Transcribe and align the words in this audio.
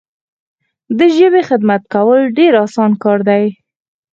د 0.97 0.99
ژبي 1.17 1.41
خدمت 1.49 1.81
کول 1.93 2.19
ډیر 2.37 2.53
اسانه 2.65 2.95
کار 3.03 3.19
دی. 3.29 3.43